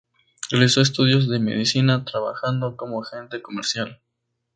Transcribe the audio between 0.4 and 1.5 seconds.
Realizó estudios de